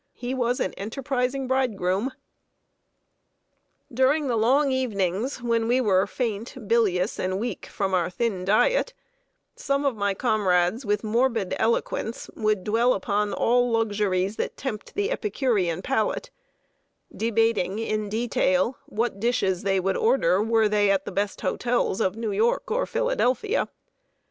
[0.15, 2.11] He was an enterprising bridegroom.
[3.93, 8.95] During the long evenings, when we were faint, bilious, and weak from our thin diet,
[9.55, 15.11] some of my comrades, with morbid eloquence, would dwell upon all luxuries that tempt the
[15.11, 16.31] epicurean palate,
[17.15, 22.15] debating, in detail, what dishes they would order, were they at the best hotels of
[22.15, 23.69] New York or Philadelphia.